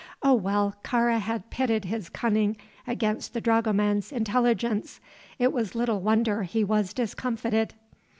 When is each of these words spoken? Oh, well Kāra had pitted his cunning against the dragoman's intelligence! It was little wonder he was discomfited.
Oh, 0.23 0.33
well 0.33 0.73
Kāra 0.83 1.19
had 1.19 1.51
pitted 1.51 1.85
his 1.85 2.09
cunning 2.09 2.57
against 2.87 3.35
the 3.35 3.39
dragoman's 3.39 4.11
intelligence! 4.11 4.99
It 5.37 5.53
was 5.53 5.75
little 5.75 5.99
wonder 6.01 6.41
he 6.41 6.63
was 6.63 6.91
discomfited. 6.91 7.75